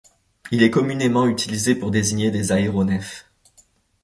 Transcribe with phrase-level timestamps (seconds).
[0.49, 3.29] Il est communément utilisé pour désigner des aéronefs.